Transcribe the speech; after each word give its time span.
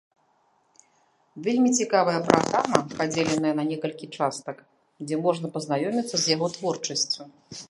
Вельмі 1.47 1.69
цікавая 1.83 2.15
праграма, 2.29 2.79
падзеленая 2.97 3.53
на 3.61 3.67
некалькі 3.71 4.05
частак, 4.17 4.55
дзе 5.11 5.15
можна 5.29 5.55
пазнаёміцца 5.59 6.15
з 6.17 6.25
яго 6.37 6.47
творчасцю. 6.57 7.21